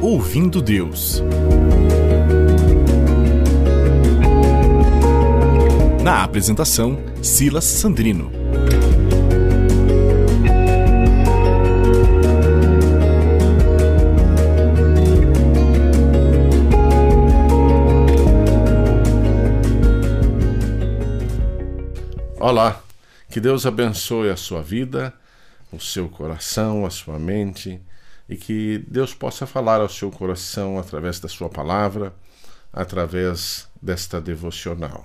Ouvindo 0.00 0.62
Deus. 0.62 1.22
Na 6.02 6.24
apresentação, 6.24 6.98
Silas 7.22 7.64
Sandrino. 7.64 8.37
Olá, 22.40 22.80
que 23.28 23.40
Deus 23.40 23.66
abençoe 23.66 24.30
a 24.30 24.36
sua 24.36 24.62
vida, 24.62 25.12
o 25.72 25.80
seu 25.80 26.08
coração, 26.08 26.86
a 26.86 26.90
sua 26.90 27.18
mente 27.18 27.80
e 28.28 28.36
que 28.36 28.78
Deus 28.86 29.12
possa 29.12 29.44
falar 29.44 29.80
ao 29.80 29.88
seu 29.88 30.08
coração 30.08 30.78
através 30.78 31.18
da 31.18 31.28
sua 31.28 31.48
palavra, 31.48 32.14
através 32.72 33.66
desta 33.82 34.20
devocional. 34.20 35.04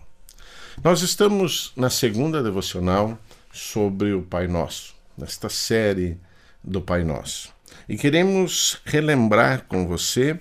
Nós 0.84 1.02
estamos 1.02 1.74
na 1.76 1.90
segunda 1.90 2.44
devocional 2.44 3.18
sobre 3.52 4.13
o 4.13 4.22
Pai 4.22 4.48
Nosso, 4.48 4.94
nesta 5.18 5.50
série 5.50 6.20
do 6.63 6.82
Pai 6.82 7.04
Nosso. 7.04 7.52
E 7.90 7.98
queremos 7.98 8.80
relembrar 8.86 9.66
com 9.68 9.88
você 9.88 10.40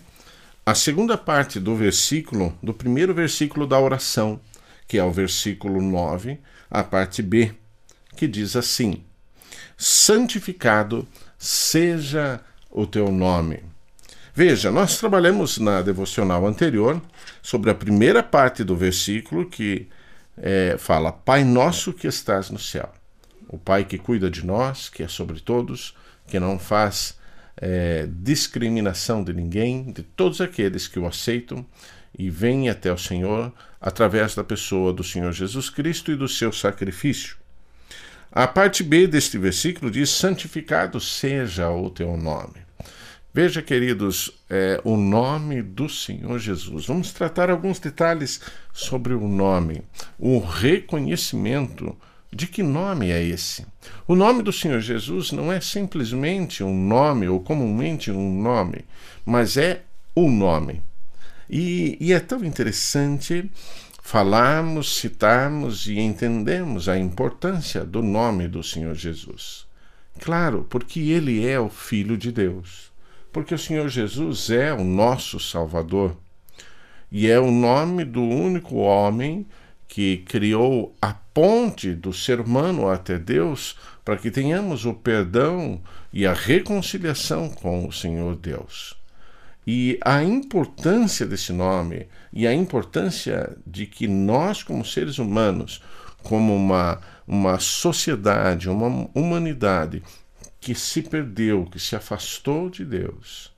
a 0.66 0.74
segunda 0.74 1.16
parte 1.16 1.58
do 1.58 1.74
versículo, 1.74 2.54
do 2.62 2.74
primeiro 2.74 3.14
versículo 3.14 3.66
da 3.66 3.80
oração, 3.80 4.38
que 4.86 4.98
é 4.98 5.04
o 5.04 5.10
versículo 5.10 5.80
9, 5.80 6.38
a 6.72 6.82
parte 6.82 7.20
B, 7.20 7.52
que 8.16 8.26
diz 8.26 8.56
assim: 8.56 9.04
Santificado 9.76 11.06
seja 11.38 12.40
o 12.70 12.86
teu 12.86 13.12
nome. 13.12 13.62
Veja, 14.34 14.70
nós 14.70 14.98
trabalhamos 14.98 15.58
na 15.58 15.82
devocional 15.82 16.46
anterior 16.46 17.00
sobre 17.42 17.70
a 17.70 17.74
primeira 17.74 18.22
parte 18.22 18.64
do 18.64 18.74
versículo 18.74 19.48
que 19.48 19.86
é, 20.38 20.76
fala: 20.78 21.12
Pai 21.12 21.44
nosso 21.44 21.92
que 21.92 22.06
estás 22.06 22.48
no 22.48 22.58
céu. 22.58 22.90
O 23.46 23.58
Pai 23.58 23.84
que 23.84 23.98
cuida 23.98 24.30
de 24.30 24.46
nós, 24.46 24.88
que 24.88 25.02
é 25.02 25.08
sobre 25.08 25.40
todos, 25.40 25.94
que 26.26 26.40
não 26.40 26.58
faz 26.58 27.18
é, 27.58 28.08
discriminação 28.10 29.22
de 29.22 29.34
ninguém, 29.34 29.92
de 29.92 30.02
todos 30.02 30.40
aqueles 30.40 30.88
que 30.88 30.98
o 30.98 31.06
aceitam 31.06 31.66
e 32.18 32.30
vêm 32.30 32.70
até 32.70 32.90
o 32.90 32.96
Senhor 32.96 33.52
através 33.82 34.36
da 34.36 34.44
pessoa 34.44 34.92
do 34.92 35.02
Senhor 35.02 35.32
Jesus 35.32 35.68
Cristo 35.68 36.12
e 36.12 36.16
do 36.16 36.28
seu 36.28 36.52
sacrifício. 36.52 37.36
A 38.30 38.46
parte 38.46 38.84
B 38.84 39.08
deste 39.08 39.36
versículo 39.36 39.90
diz: 39.90 40.08
Santificado 40.08 41.00
seja 41.00 41.68
o 41.68 41.90
teu 41.90 42.16
nome. 42.16 42.62
Veja, 43.34 43.60
queridos, 43.60 44.30
é, 44.48 44.80
o 44.84 44.96
nome 44.96 45.62
do 45.62 45.88
Senhor 45.88 46.38
Jesus. 46.38 46.86
Vamos 46.86 47.12
tratar 47.12 47.50
alguns 47.50 47.78
detalhes 47.78 48.40
sobre 48.72 49.14
o 49.14 49.26
nome, 49.26 49.82
o 50.18 50.38
reconhecimento 50.38 51.96
de 52.30 52.46
que 52.46 52.62
nome 52.62 53.10
é 53.10 53.22
esse. 53.22 53.66
O 54.06 54.14
nome 54.14 54.42
do 54.42 54.52
Senhor 54.52 54.80
Jesus 54.80 55.32
não 55.32 55.52
é 55.52 55.60
simplesmente 55.60 56.62
um 56.62 56.74
nome 56.74 57.28
ou 57.28 57.40
comumente 57.40 58.10
um 58.10 58.40
nome, 58.40 58.84
mas 59.24 59.56
é 59.56 59.82
o 60.14 60.30
nome. 60.30 60.82
E, 61.48 61.96
e 62.00 62.12
é 62.12 62.20
tão 62.20 62.44
interessante 62.44 63.50
falarmos, 64.02 64.96
citarmos 64.96 65.86
e 65.86 65.98
entendemos 65.98 66.88
a 66.88 66.98
importância 66.98 67.84
do 67.84 68.02
nome 68.02 68.48
do 68.48 68.62
Senhor 68.62 68.94
Jesus. 68.94 69.66
Claro, 70.20 70.66
porque 70.68 71.00
ele 71.00 71.46
é 71.46 71.58
o 71.58 71.68
Filho 71.68 72.18
de 72.18 72.30
Deus. 72.30 72.92
Porque 73.32 73.54
o 73.54 73.58
Senhor 73.58 73.88
Jesus 73.88 74.50
é 74.50 74.72
o 74.72 74.84
nosso 74.84 75.40
Salvador. 75.40 76.16
E 77.10 77.28
é 77.28 77.38
o 77.38 77.50
nome 77.50 78.04
do 78.04 78.22
único 78.22 78.76
homem 78.76 79.46
que 79.88 80.18
criou 80.18 80.94
a 81.00 81.12
ponte 81.12 81.94
do 81.94 82.12
ser 82.12 82.40
humano 82.40 82.88
até 82.88 83.18
Deus 83.18 83.76
para 84.04 84.16
que 84.16 84.30
tenhamos 84.30 84.84
o 84.84 84.94
perdão 84.94 85.80
e 86.12 86.26
a 86.26 86.32
reconciliação 86.32 87.48
com 87.48 87.86
o 87.86 87.92
Senhor 87.92 88.36
Deus. 88.36 88.96
E 89.66 89.98
a 90.04 90.22
importância 90.22 91.24
desse 91.24 91.52
nome 91.52 92.08
e 92.32 92.46
a 92.46 92.52
importância 92.52 93.56
de 93.66 93.86
que 93.86 94.08
nós, 94.08 94.62
como 94.62 94.84
seres 94.84 95.18
humanos, 95.18 95.82
como 96.22 96.54
uma, 96.54 97.00
uma 97.26 97.58
sociedade, 97.58 98.68
uma 98.68 99.08
humanidade 99.14 100.02
que 100.60 100.74
se 100.74 101.02
perdeu, 101.02 101.64
que 101.66 101.78
se 101.78 101.96
afastou 101.96 102.70
de 102.70 102.84
Deus, 102.84 103.52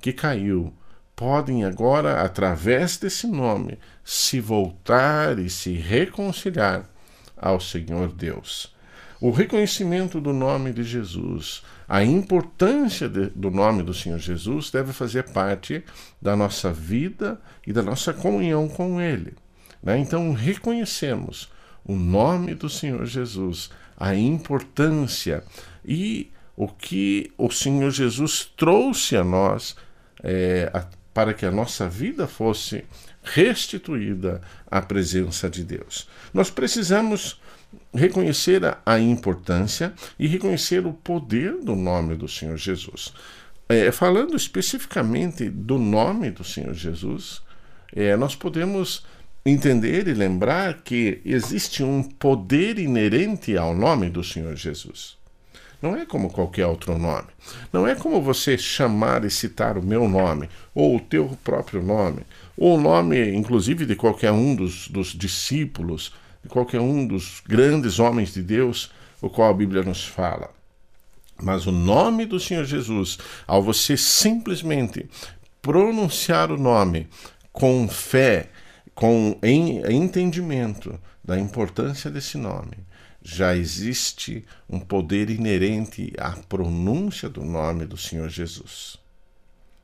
que 0.00 0.12
caiu, 0.12 0.72
podem 1.16 1.64
agora, 1.64 2.22
através 2.22 2.96
desse 2.96 3.26
nome, 3.26 3.78
se 4.04 4.40
voltar 4.40 5.38
e 5.38 5.48
se 5.48 5.72
reconciliar 5.72 6.88
ao 7.36 7.60
Senhor 7.60 8.12
Deus. 8.12 8.73
O 9.20 9.30
reconhecimento 9.30 10.20
do 10.20 10.32
nome 10.32 10.72
de 10.72 10.82
Jesus, 10.82 11.62
a 11.88 12.04
importância 12.04 13.08
de, 13.08 13.26
do 13.30 13.50
nome 13.50 13.82
do 13.82 13.94
Senhor 13.94 14.18
Jesus 14.18 14.70
deve 14.70 14.92
fazer 14.92 15.24
parte 15.24 15.84
da 16.20 16.36
nossa 16.36 16.72
vida 16.72 17.40
e 17.66 17.72
da 17.72 17.82
nossa 17.82 18.12
comunhão 18.12 18.68
com 18.68 19.00
Ele. 19.00 19.34
Né? 19.82 19.98
Então, 19.98 20.32
reconhecemos 20.32 21.50
o 21.84 21.94
nome 21.94 22.54
do 22.54 22.68
Senhor 22.68 23.04
Jesus, 23.06 23.70
a 23.96 24.14
importância 24.14 25.44
e 25.84 26.30
o 26.56 26.68
que 26.68 27.32
o 27.36 27.50
Senhor 27.50 27.90
Jesus 27.90 28.50
trouxe 28.56 29.16
a 29.16 29.24
nós 29.24 29.76
é, 30.22 30.70
a, 30.72 30.86
para 31.12 31.34
que 31.34 31.44
a 31.44 31.50
nossa 31.50 31.88
vida 31.88 32.26
fosse 32.26 32.84
restituída 33.22 34.40
à 34.66 34.82
presença 34.82 35.48
de 35.48 35.64
Deus. 35.64 36.08
Nós 36.32 36.50
precisamos 36.50 37.40
reconhecer 37.92 38.62
a, 38.84 38.98
importância 38.98 39.92
e 40.18 40.26
reconhecer 40.26 40.86
o 40.86 40.92
poder 40.92 41.58
do 41.62 41.74
nome 41.74 42.14
do 42.14 42.28
Senhor 42.28 42.56
Jesus. 42.56 43.12
É, 43.68 43.90
falando 43.90 44.36
especificamente 44.36 45.48
do 45.48 45.78
nome 45.78 46.30
do 46.30 46.44
Senhor 46.44 46.74
Jesus, 46.74 47.42
é, 47.94 48.16
nós 48.16 48.34
podemos 48.34 49.04
entender 49.46 50.08
e 50.08 50.14
lembrar 50.14 50.82
que 50.82 51.20
existe 51.24 51.82
um 51.82 52.02
poder 52.02 52.78
inerente 52.78 53.56
ao 53.56 53.74
nome 53.74 54.08
do 54.08 54.24
Senhor 54.24 54.56
Jesus. 54.56 55.16
Não 55.84 55.94
é 55.94 56.06
como 56.06 56.30
qualquer 56.30 56.66
outro 56.66 56.96
nome. 56.96 57.28
Não 57.70 57.86
é 57.86 57.94
como 57.94 58.22
você 58.22 58.56
chamar 58.56 59.22
e 59.22 59.30
citar 59.30 59.76
o 59.76 59.84
meu 59.84 60.08
nome, 60.08 60.48
ou 60.74 60.96
o 60.96 61.00
teu 61.00 61.36
próprio 61.44 61.82
nome, 61.82 62.22
ou 62.56 62.78
o 62.78 62.80
nome, 62.80 63.34
inclusive, 63.34 63.84
de 63.84 63.94
qualquer 63.94 64.32
um 64.32 64.56
dos, 64.56 64.88
dos 64.88 65.08
discípulos 65.08 66.10
de 66.44 66.48
qualquer 66.48 66.80
um 66.80 67.06
dos 67.06 67.42
grandes 67.46 67.98
homens 67.98 68.32
de 68.32 68.42
Deus, 68.42 68.92
o 69.20 69.30
qual 69.30 69.50
a 69.50 69.54
Bíblia 69.54 69.82
nos 69.82 70.04
fala. 70.04 70.50
Mas 71.42 71.66
o 71.66 71.72
nome 71.72 72.26
do 72.26 72.38
Senhor 72.38 72.64
Jesus, 72.64 73.18
ao 73.46 73.62
você 73.62 73.96
simplesmente 73.96 75.08
pronunciar 75.60 76.52
o 76.52 76.58
nome 76.58 77.08
com 77.50 77.88
fé, 77.88 78.50
com 78.94 79.36
entendimento 79.42 81.00
da 81.24 81.38
importância 81.38 82.10
desse 82.10 82.36
nome, 82.36 82.76
já 83.22 83.56
existe 83.56 84.44
um 84.68 84.78
poder 84.78 85.30
inerente 85.30 86.12
à 86.18 86.32
pronúncia 86.32 87.28
do 87.28 87.42
nome 87.42 87.86
do 87.86 87.96
Senhor 87.96 88.28
Jesus. 88.28 88.98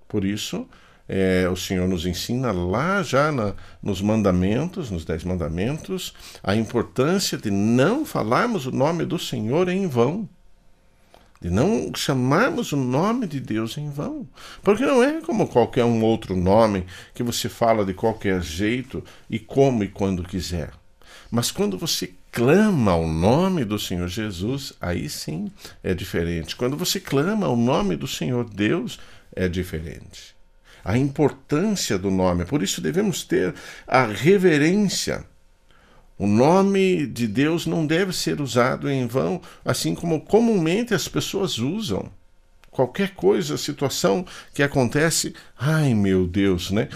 Por 0.07 0.25
isso, 0.25 0.69
é, 1.13 1.49
o 1.49 1.57
Senhor 1.57 1.89
nos 1.89 2.07
ensina 2.07 2.53
lá 2.53 3.03
já 3.03 3.33
na, 3.33 3.53
nos 3.83 4.01
mandamentos, 4.01 4.93
nos 4.93 5.05
Dez 5.05 5.25
Mandamentos, 5.25 6.15
a 6.41 6.55
importância 6.55 7.37
de 7.37 7.51
não 7.51 8.07
falarmos 8.07 8.65
o 8.65 8.71
nome 8.71 9.05
do 9.05 9.19
Senhor 9.19 9.69
em 9.69 9.89
vão. 9.89 10.29
De 11.41 11.51
não 11.51 11.91
chamarmos 11.97 12.71
o 12.71 12.77
nome 12.77 13.27
de 13.27 13.41
Deus 13.41 13.77
em 13.77 13.91
vão. 13.91 14.25
Porque 14.63 14.87
não 14.87 15.03
é 15.03 15.21
como 15.21 15.49
qualquer 15.49 15.85
um 15.85 16.01
outro 16.05 16.37
nome 16.37 16.87
que 17.13 17.25
você 17.25 17.49
fala 17.49 17.85
de 17.85 17.93
qualquer 17.93 18.41
jeito 18.41 19.03
e 19.29 19.37
como 19.37 19.83
e 19.83 19.89
quando 19.89 20.23
quiser. 20.23 20.71
Mas 21.29 21.51
quando 21.51 21.77
você 21.77 22.13
clama 22.31 22.95
o 22.95 23.09
nome 23.09 23.65
do 23.65 23.81
Senhor 23.81 24.07
Jesus, 24.07 24.75
aí 24.81 25.09
sim 25.09 25.51
é 25.83 25.93
diferente. 25.93 26.55
Quando 26.55 26.77
você 26.77 27.01
clama 27.01 27.49
o 27.49 27.57
nome 27.57 27.97
do 27.97 28.07
Senhor 28.07 28.49
Deus, 28.49 29.01
é 29.35 29.49
diferente 29.49 30.39
a 30.85 30.97
importância 30.97 31.99
do 31.99 32.11
nome. 32.11 32.45
Por 32.45 32.63
isso 32.63 32.81
devemos 32.81 33.23
ter 33.25 33.55
a 33.87 34.05
reverência. 34.05 35.25
O 36.19 36.27
nome 36.27 37.07
de 37.07 37.27
Deus 37.27 37.67
não 37.67 37.87
deve 37.87 38.13
ser 38.13 38.41
usado 38.41 38.91
em 38.91 39.07
vão, 39.07 39.41
assim 39.65 39.95
como 39.95 40.21
comumente 40.21 40.93
as 40.93 41.09
pessoas 41.09 41.59
usam. 41.59 42.11
Qualquer 42.71 43.15
coisa, 43.15 43.57
situação 43.57 44.27
que 44.55 44.63
acontece, 44.63 45.35
ai 45.59 45.95
meu 45.95 46.27
Deus, 46.27 46.71
né? 46.71 46.89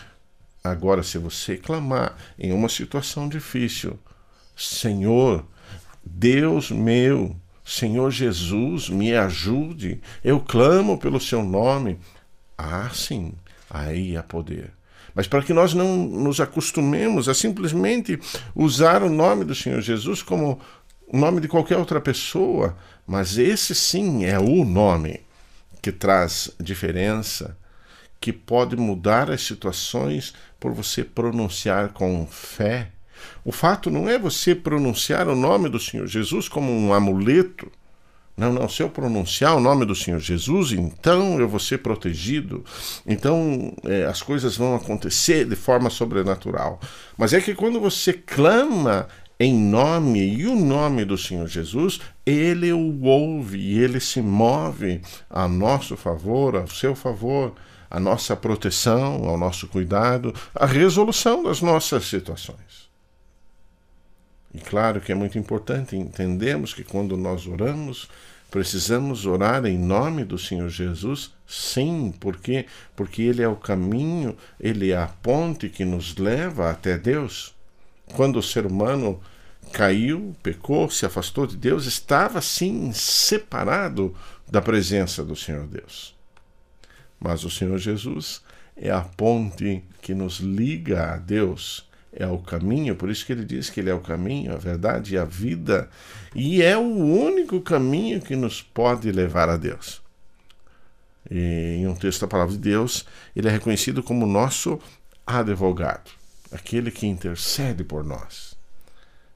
Agora, 0.62 1.02
se 1.02 1.18
você 1.18 1.56
clamar 1.56 2.16
em 2.38 2.52
uma 2.52 2.68
situação 2.68 3.28
difícil, 3.28 3.98
Senhor, 4.56 5.44
Deus 6.04 6.70
meu, 6.70 7.34
Senhor 7.64 8.10
Jesus, 8.10 8.88
me 8.88 9.14
ajude, 9.14 10.00
eu 10.22 10.38
clamo 10.38 10.98
pelo 10.98 11.18
seu 11.18 11.42
nome. 11.42 11.98
Ah, 12.56 12.90
sim, 12.92 13.32
aí 13.74 14.16
há 14.16 14.22
poder. 14.22 14.72
Mas 15.14 15.26
para 15.26 15.42
que 15.42 15.52
nós 15.52 15.74
não 15.74 15.96
nos 15.96 16.40
acostumemos 16.40 17.28
a 17.28 17.34
simplesmente 17.34 18.18
usar 18.54 19.02
o 19.02 19.10
nome 19.10 19.44
do 19.44 19.54
Senhor 19.54 19.80
Jesus 19.80 20.22
como 20.22 20.60
o 21.06 21.18
nome 21.18 21.40
de 21.40 21.48
qualquer 21.48 21.76
outra 21.76 22.00
pessoa, 22.00 22.76
mas 23.06 23.36
esse 23.36 23.74
sim 23.74 24.24
é 24.24 24.38
o 24.38 24.64
nome 24.64 25.20
que 25.82 25.92
traz 25.92 26.50
diferença, 26.58 27.56
que 28.20 28.32
pode 28.32 28.74
mudar 28.76 29.30
as 29.30 29.42
situações 29.42 30.32
por 30.58 30.72
você 30.72 31.04
pronunciar 31.04 31.90
com 31.90 32.26
fé. 32.26 32.90
O 33.44 33.52
fato 33.52 33.90
não 33.90 34.08
é 34.08 34.18
você 34.18 34.54
pronunciar 34.54 35.28
o 35.28 35.36
nome 35.36 35.68
do 35.68 35.78
Senhor 35.78 36.06
Jesus 36.06 36.48
como 36.48 36.72
um 36.72 36.92
amuleto 36.92 37.70
não, 38.36 38.52
não, 38.52 38.68
se 38.68 38.82
eu 38.82 38.90
pronunciar 38.90 39.56
o 39.56 39.60
nome 39.60 39.84
do 39.84 39.94
Senhor 39.94 40.18
Jesus, 40.18 40.72
então 40.72 41.38
eu 41.38 41.48
vou 41.48 41.60
ser 41.60 41.78
protegido, 41.78 42.64
então 43.06 43.72
é, 43.84 44.04
as 44.06 44.22
coisas 44.22 44.56
vão 44.56 44.74
acontecer 44.74 45.44
de 45.44 45.54
forma 45.54 45.88
sobrenatural. 45.88 46.80
Mas 47.16 47.32
é 47.32 47.40
que 47.40 47.54
quando 47.54 47.78
você 47.78 48.12
clama 48.12 49.06
em 49.38 49.54
nome 49.54 50.20
e 50.20 50.46
o 50.46 50.56
nome 50.56 51.04
do 51.04 51.16
Senhor 51.16 51.46
Jesus, 51.46 52.00
ele 52.26 52.72
o 52.72 53.02
ouve 53.04 53.58
e 53.58 53.78
ele 53.78 54.00
se 54.00 54.20
move 54.20 55.00
a 55.30 55.46
nosso 55.46 55.96
favor, 55.96 56.56
ao 56.56 56.66
seu 56.66 56.96
favor, 56.96 57.52
a 57.88 58.00
nossa 58.00 58.34
proteção, 58.34 59.28
ao 59.28 59.38
nosso 59.38 59.68
cuidado, 59.68 60.34
a 60.52 60.66
resolução 60.66 61.44
das 61.44 61.60
nossas 61.60 62.04
situações. 62.06 62.84
E 64.54 64.58
claro 64.58 65.00
que 65.00 65.10
é 65.10 65.14
muito 65.14 65.36
importante 65.36 65.96
entendermos 65.96 66.72
que 66.72 66.84
quando 66.84 67.16
nós 67.16 67.44
oramos, 67.46 68.08
precisamos 68.50 69.26
orar 69.26 69.66
em 69.66 69.76
nome 69.76 70.24
do 70.24 70.38
Senhor 70.38 70.68
Jesus, 70.68 71.32
sim, 71.44 72.14
porque 72.20 72.66
porque 72.94 73.22
ele 73.22 73.42
é 73.42 73.48
o 73.48 73.56
caminho, 73.56 74.36
ele 74.60 74.92
é 74.92 74.96
a 74.96 75.08
ponte 75.08 75.68
que 75.68 75.84
nos 75.84 76.16
leva 76.16 76.70
até 76.70 76.96
Deus. 76.96 77.52
Quando 78.14 78.38
o 78.38 78.42
ser 78.42 78.64
humano 78.64 79.20
caiu, 79.72 80.36
pecou, 80.40 80.88
se 80.88 81.04
afastou 81.04 81.48
de 81.48 81.56
Deus, 81.56 81.84
estava 81.84 82.40
sim 82.40 82.92
separado 82.92 84.14
da 84.48 84.62
presença 84.62 85.24
do 85.24 85.34
Senhor 85.34 85.66
Deus. 85.66 86.14
Mas 87.18 87.42
o 87.42 87.50
Senhor 87.50 87.78
Jesus 87.78 88.40
é 88.76 88.90
a 88.90 89.00
ponte 89.00 89.82
que 90.00 90.14
nos 90.14 90.38
liga 90.38 91.14
a 91.14 91.16
Deus 91.16 91.88
é 92.16 92.26
o 92.26 92.38
caminho, 92.38 92.94
por 92.94 93.10
isso 93.10 93.26
que 93.26 93.32
ele 93.32 93.44
diz 93.44 93.68
que 93.68 93.80
ele 93.80 93.90
é 93.90 93.94
o 93.94 94.00
caminho, 94.00 94.52
a 94.52 94.56
verdade 94.56 95.14
e 95.14 95.18
a 95.18 95.24
vida, 95.24 95.88
e 96.34 96.62
é 96.62 96.76
o 96.76 96.80
único 96.82 97.60
caminho 97.60 98.20
que 98.20 98.36
nos 98.36 98.62
pode 98.62 99.10
levar 99.10 99.48
a 99.48 99.56
Deus. 99.56 100.00
E, 101.30 101.78
em 101.80 101.86
um 101.86 101.94
texto 101.94 102.20
da 102.20 102.28
palavra 102.28 102.52
de 102.52 102.60
Deus, 102.60 103.04
ele 103.34 103.48
é 103.48 103.50
reconhecido 103.50 104.02
como 104.02 104.26
nosso 104.26 104.80
advogado, 105.26 106.10
aquele 106.52 106.90
que 106.90 107.06
intercede 107.06 107.82
por 107.82 108.04
nós, 108.04 108.56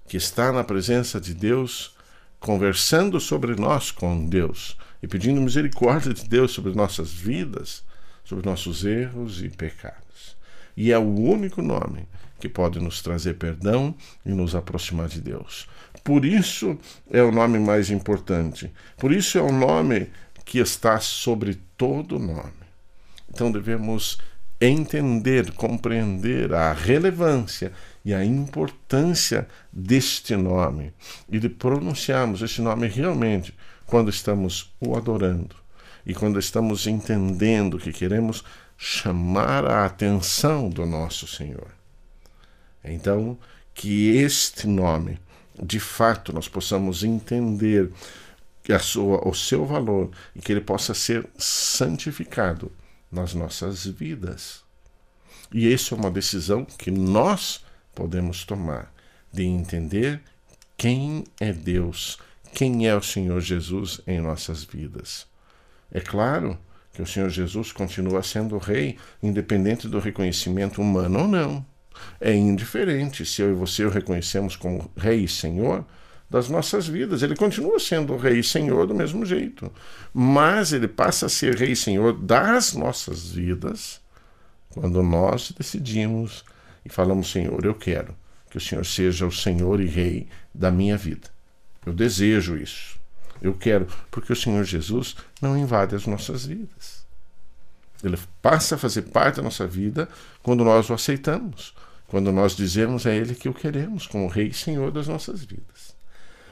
que 0.07 0.17
está 0.17 0.53
na 0.53 0.63
presença 0.63 1.21
de 1.21 1.35
Deus, 1.35 1.97
conversando 2.39 3.19
sobre 3.19 3.57
nós 3.57 3.91
com 3.91 4.27
Deus 4.27 4.77
e 5.03 5.09
pedindo 5.09 5.41
misericórdia 5.41 6.15
de 6.15 6.29
Deus 6.29 6.53
sobre 6.53 6.75
nossas 6.75 7.13
vidas, 7.13 7.83
sobre 8.25 8.49
nossos 8.49 8.85
erros 8.85 9.43
e 9.43 9.49
pecados. 9.49 10.37
E 10.77 10.93
é 10.93 10.99
o 10.99 11.15
único 11.15 11.61
nome 11.61 12.07
que 12.39 12.49
pode 12.49 12.79
nos 12.79 13.03
trazer 13.03 13.35
perdão 13.35 13.95
e 14.25 14.31
nos 14.31 14.55
aproximar 14.55 15.09
de 15.09 15.21
Deus. 15.21 15.69
Por 16.05 16.25
isso 16.25 16.79
é 17.11 17.23
o 17.23 17.33
nome 17.33 17.59
mais 17.59 17.91
importante. 17.91 18.73
Por 18.97 19.13
isso 19.13 19.39
é 19.39 19.43
o 19.43 19.53
nome 19.53 20.09
que 20.45 20.59
está 20.59 20.99
sobre 21.01 21.59
todo 21.77 22.19
nome. 22.19 22.53
Então 23.29 23.53
devemos 23.53 24.19
entender, 24.61 25.53
compreender 25.53 26.53
a 26.53 26.73
relevância 26.73 27.73
e 28.05 28.15
a 28.15 28.25
importância 28.25 29.47
deste 29.73 30.35
nome 30.35 30.93
e 31.31 31.39
de 31.39 31.49
pronunciarmos 31.49 32.43
este 32.43 32.61
nome 32.61 32.89
realmente 32.89 33.55
quando 33.87 34.11
estamos 34.11 34.75
o 34.81 34.97
adorando 34.97 35.55
e 36.05 36.15
quando 36.15 36.39
estamos 36.39 36.87
entendendo 36.87 37.79
que 37.79 37.93
queremos 37.93 38.43
chamar 38.77 39.67
a 39.67 39.85
atenção 39.85 40.71
do 40.71 40.87
nosso 40.87 41.27
Senhor. 41.27 41.78
Então, 42.93 43.39
que 43.75 44.17
este 44.17 44.67
nome, 44.67 45.21
de 45.63 45.79
fato, 45.79 46.33
nós 46.33 46.49
possamos 46.49 47.05
entender 47.05 47.91
a 48.69 48.79
sua, 48.79 49.27
o 49.27 49.33
seu 49.33 49.65
valor 49.65 50.11
e 50.35 50.41
que 50.41 50.53
ele 50.53 50.61
possa 50.61 50.93
ser 50.93 51.27
santificado 51.39 52.73
nas 53.11 53.35
nossas 53.35 53.87
vidas. 53.87 54.63
E 55.53 55.73
essa 55.73 55.95
é 55.95 55.99
uma 55.99 56.11
decisão 56.11 56.65
que 56.65 56.91
nós 56.91 57.65
podemos 57.95 58.45
tomar, 58.45 58.93
de 59.33 59.45
entender 59.45 60.21
quem 60.77 61.25
é 61.41 61.53
Deus, 61.53 62.19
quem 62.53 62.87
é 62.87 62.95
o 62.95 63.03
Senhor 63.03 63.41
Jesus 63.41 64.01
em 64.07 64.21
nossas 64.21 64.65
vidas. 64.65 65.27
É 65.91 66.01
claro 66.01 66.59
que 66.93 67.01
o 67.01 67.07
Senhor 67.07 67.31
Jesus 67.31 67.73
continua 67.73 68.23
sendo 68.23 68.59
Rei, 68.59 68.99
independente 69.23 69.89
do 69.89 70.01
reconhecimento 70.01 70.83
humano 70.83 71.21
ou 71.21 71.29
não 71.29 71.67
é 72.21 72.35
indiferente 72.35 73.25
se 73.25 73.43
eu 73.43 73.51
e 73.51 73.55
você 73.55 73.85
o 73.85 73.91
reconhecemos 73.91 74.57
como 74.57 74.91
Rei 74.97 75.25
e 75.25 75.29
Senhor 75.29 75.85
das 76.31 76.49
nossas 76.49 76.87
vidas. 76.87 77.23
Ele 77.23 77.37
continua 77.37 77.79
sendo 77.79 78.17
Rei 78.17 78.41
e 78.41 78.45
Senhor 78.45 78.87
do 78.87 78.95
mesmo 78.95 79.25
jeito, 79.25 79.73
mas 80.13 80.73
ele 80.73 80.89
passa 80.89 81.27
a 81.27 81.29
ser 81.29 81.57
Rei 81.57 81.73
e 81.73 81.77
Senhor 81.77 82.13
das 82.13 82.75
nossas 82.75 83.31
vidas 83.31 84.01
quando 84.71 85.03
nós 85.03 85.53
decidimos 85.57 86.45
e 86.85 86.89
falamos: 86.89 87.31
Senhor, 87.31 87.65
eu 87.65 87.75
quero 87.75 88.15
que 88.51 88.57
o 88.57 88.61
Senhor 88.61 88.85
seja 88.85 89.27
o 89.27 89.33
Senhor 89.33 89.81
e 89.81 89.87
Rei 89.87 90.29
da 90.55 90.71
minha 90.71 90.97
vida. 90.97 91.29
Eu 91.85 91.93
desejo 91.93 92.57
isso. 92.57 92.99
Eu 93.41 93.55
quero, 93.55 93.87
porque 94.11 94.33
o 94.33 94.37
Senhor 94.37 94.65
Jesus 94.65 95.17
não 95.41 95.57
invade 95.57 95.95
as 95.95 96.07
nossas 96.07 96.45
vidas. 96.45 97.07
Ele 98.03 98.19
passa 98.41 98.75
a 98.75 98.79
fazer 98.79 99.03
parte 99.03 99.37
da 99.37 99.43
nossa 99.43 99.67
vida 99.67 100.09
quando 100.43 100.65
nós 100.65 100.89
o 100.89 100.95
aceitamos, 100.95 101.75
quando 102.09 102.33
nós 102.33 102.57
dizemos 102.57 103.07
a 103.07 103.13
Ele 103.13 103.35
que 103.35 103.49
o 103.49 103.55
queremos 103.55 104.07
como 104.07 104.27
Rei 104.27 104.49
e 104.49 104.55
Senhor 104.55 104.91
das 104.91 105.07
nossas 105.07 105.45
vidas. 105.45 105.95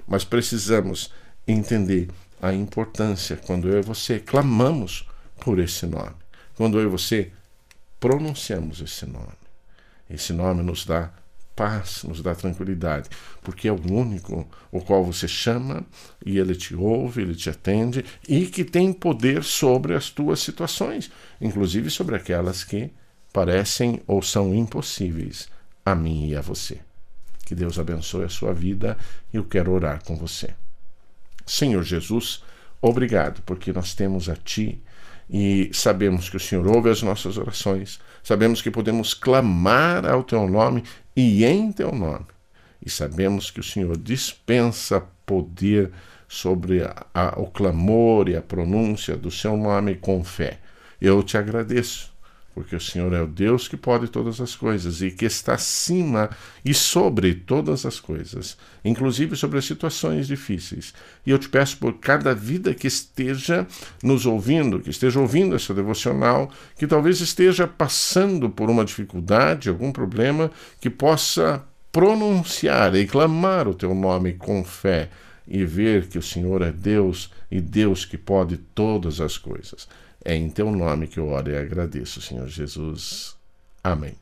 Mas 0.07 0.23
precisamos 0.23 1.11
entender 1.49 2.09
a 2.41 2.53
importância 2.53 3.37
quando 3.37 3.69
eu 3.69 3.79
e 3.79 3.83
você 3.83 4.21
clamamos 4.21 5.09
por 5.41 5.59
esse 5.59 5.87
nome, 5.87 6.15
quando 6.55 6.79
eu 6.79 6.85
e 6.85 6.91
você 6.91 7.33
pronunciamos 7.99 8.81
esse 8.81 9.07
nome. 9.07 9.35
Esse 10.09 10.33
nome 10.33 10.63
nos 10.63 10.85
dá 10.85 11.11
paz, 11.57 12.05
nos 12.05 12.23
dá 12.23 12.35
tranquilidade, 12.35 13.09
porque 13.43 13.67
é 13.67 13.73
o 13.73 13.81
único 13.91 14.47
o 14.71 14.81
qual 14.83 15.03
você 15.03 15.27
chama 15.27 15.85
e 16.25 16.39
ele 16.39 16.55
te 16.55 16.77
ouve, 16.77 17.23
ele 17.23 17.35
te 17.35 17.49
atende 17.49 18.05
e 18.29 18.47
que 18.47 18.63
tem 18.63 18.93
poder 18.93 19.43
sobre 19.43 19.95
as 19.95 20.11
tuas 20.11 20.41
situações, 20.41 21.11
inclusive 21.41 21.91
sobre 21.91 22.15
aquelas 22.15 22.63
que 22.63 22.93
parecem 23.37 24.00
ou 24.07 24.23
são 24.23 24.55
impossíveis 24.55 25.47
a 25.85 25.95
mim 25.95 26.28
e 26.28 26.35
a 26.35 26.40
você. 26.40 26.78
Que 27.45 27.55
Deus 27.55 27.78
abençoe 27.78 28.25
a 28.25 28.31
sua 28.31 28.55
vida 28.55 28.97
e 29.31 29.37
eu 29.37 29.45
quero 29.45 29.73
orar 29.73 30.02
com 30.02 30.16
você. 30.16 30.55
Senhor 31.45 31.83
Jesus, 31.83 32.43
obrigado 32.81 33.43
porque 33.43 33.75
nós 33.75 33.93
temos 33.93 34.31
a 34.31 34.37
Ti 34.37 34.83
e 35.28 35.69
sabemos 35.71 36.31
que 36.31 36.38
o 36.38 36.40
Senhor 36.40 36.66
ouve 36.66 36.88
as 36.88 37.02
nossas 37.02 37.37
orações, 37.37 38.00
sabemos 38.25 38.62
que 38.62 38.71
podemos 38.71 39.12
clamar 39.12 40.07
ao 40.07 40.25
Teu 40.25 40.49
nome 40.49 40.83
e 41.14 41.45
em 41.45 41.71
Teu 41.71 41.93
nome, 41.93 42.25
e 42.81 42.88
sabemos 42.88 43.50
que 43.50 43.61
o 43.61 43.64
Senhor 43.64 43.99
dispensa 43.99 45.02
poder 45.26 45.93
sobre 46.26 46.83
a, 46.83 47.07
a, 47.12 47.38
o 47.38 47.49
clamor 47.49 48.31
e 48.31 48.37
a 48.37 48.40
pronúncia 48.40 49.14
do 49.14 49.31
Seu 49.31 49.59
nome 49.59 49.95
com 49.95 50.25
fé. 50.25 50.59
Eu 50.99 51.23
te 51.23 51.37
agradeço 51.37 52.16
porque 52.57 52.75
o 52.75 52.81
Senhor 52.81 53.13
é 53.13 53.21
o 53.21 53.27
Deus 53.27 53.69
que 53.69 53.77
pode 53.77 54.09
todas 54.09 54.41
as 54.41 54.57
coisas 54.57 55.03
e 55.03 55.11
que 55.11 55.27
está 55.27 55.53
acima 55.53 56.31
e 56.65 56.73
sobre 56.73 57.35
todas 57.35 57.85
as 57.85 58.01
coisas, 58.01 58.57
inclusive 58.83 59.37
sobre 59.37 59.59
as 59.59 59.67
situações 59.67 60.27
difíceis. 60.27 60.95
E 61.27 61.31
eu 61.31 61.39
te 61.39 61.51
peço 61.51 61.77
por 61.77 61.99
cada 61.99 62.35
vida 62.35 62.73
que 62.73 62.87
esteja 62.87 63.67
nos 64.03 64.25
ouvindo, 64.25 64.81
que 64.81 64.89
esteja 64.89 65.21
ouvindo 65.21 65.55
essa 65.55 65.75
devocional, 65.75 66.51
que 66.79 66.87
talvez 66.87 67.21
esteja 67.21 67.67
passando 67.67 68.49
por 68.49 68.71
uma 68.71 68.87
dificuldade, 68.87 69.69
algum 69.69 69.93
problema, 69.93 70.51
que 70.81 70.89
possa 70.89 71.63
pronunciar 71.93 72.95
e 72.95 73.07
clamar 73.07 73.69
o 73.69 73.75
teu 73.75 73.95
nome 73.95 74.33
com 74.33 74.65
fé 74.65 75.11
e 75.47 75.63
ver 75.67 76.07
que 76.07 76.17
o 76.17 76.23
Senhor 76.23 76.63
é 76.63 76.73
Deus 76.73 77.31
e 77.51 77.61
Deus 77.61 78.07
que 78.07 78.17
pode 78.17 78.57
todas 78.57 79.21
as 79.21 79.37
coisas. 79.37 79.87
É 80.28 80.35
em 80.35 80.50
teu 80.50 80.73
nome 80.73 81.06
que 81.06 81.21
eu 81.21 81.28
oro 81.28 81.52
e 81.52 81.56
agradeço, 81.56 82.21
Senhor 82.21 82.49
Jesus. 82.49 83.37
Amém. 83.85 84.16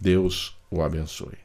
Deus 0.00 0.58
o 0.68 0.82
abençoe. 0.82 1.38